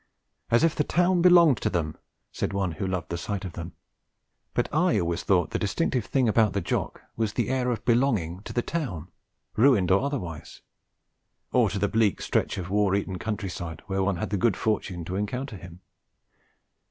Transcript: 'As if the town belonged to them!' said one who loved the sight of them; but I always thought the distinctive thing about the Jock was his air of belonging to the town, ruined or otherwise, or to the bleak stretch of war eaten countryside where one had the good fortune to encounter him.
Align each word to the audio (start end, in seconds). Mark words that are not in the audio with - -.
'As 0.49 0.63
if 0.63 0.73
the 0.75 0.83
town 0.83 1.21
belonged 1.21 1.57
to 1.57 1.69
them!' 1.69 1.95
said 2.31 2.53
one 2.53 2.71
who 2.71 2.87
loved 2.87 3.09
the 3.09 3.19
sight 3.19 3.45
of 3.45 3.53
them; 3.53 3.73
but 4.55 4.67
I 4.73 4.99
always 4.99 5.21
thought 5.21 5.51
the 5.51 5.59
distinctive 5.59 6.05
thing 6.05 6.27
about 6.27 6.53
the 6.53 6.59
Jock 6.59 7.03
was 7.15 7.33
his 7.33 7.47
air 7.47 7.69
of 7.69 7.85
belonging 7.85 8.41
to 8.45 8.51
the 8.51 8.63
town, 8.63 9.11
ruined 9.55 9.91
or 9.91 10.01
otherwise, 10.01 10.61
or 11.51 11.69
to 11.69 11.77
the 11.77 11.87
bleak 11.87 12.19
stretch 12.19 12.57
of 12.57 12.71
war 12.71 12.95
eaten 12.95 13.19
countryside 13.19 13.83
where 13.85 14.01
one 14.01 14.15
had 14.17 14.31
the 14.31 14.37
good 14.37 14.57
fortune 14.57 15.05
to 15.05 15.15
encounter 15.15 15.55
him. 15.55 15.81